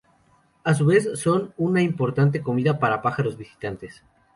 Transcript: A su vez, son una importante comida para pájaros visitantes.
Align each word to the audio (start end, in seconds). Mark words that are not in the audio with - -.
A 0.63 0.73
su 0.73 0.87
vez, 0.87 1.07
son 1.21 1.53
una 1.57 1.83
importante 1.83 2.41
comida 2.41 2.79
para 2.79 3.03
pájaros 3.03 3.37
visitantes. 3.37 4.03